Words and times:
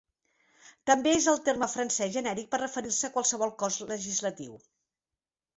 També 0.91 1.11
és 1.17 1.27
el 1.33 1.37
terme 1.49 1.67
francès 1.75 2.15
genèric 2.17 2.49
per 2.55 2.61
referir-se 2.63 3.11
a 3.11 3.15
qualsevol 3.19 3.55
cos 3.63 3.81
legislatiu. 3.93 4.61